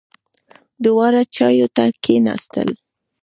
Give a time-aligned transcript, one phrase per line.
[0.83, 2.69] دواړه چایو ته کېناستل.